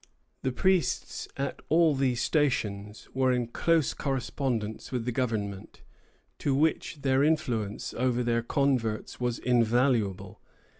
The 0.41 0.51
priests 0.51 1.27
at 1.37 1.61
all 1.69 1.93
these 1.93 2.23
stations 2.23 3.07
were 3.13 3.31
in 3.31 3.45
close 3.45 3.93
correspondence 3.93 4.91
with 4.91 5.05
the 5.05 5.11
government, 5.11 5.83
to 6.39 6.55
which 6.55 7.03
their 7.03 7.23
influence 7.23 7.93
over 7.93 8.23
their 8.23 8.41
converts 8.41 9.19
was 9.19 9.37
invaluable. 9.37 10.41